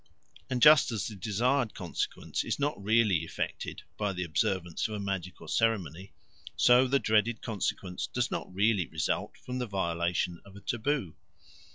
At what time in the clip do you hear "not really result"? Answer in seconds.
8.31-9.37